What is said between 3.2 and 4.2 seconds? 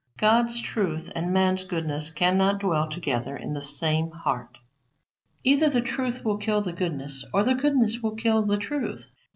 in the same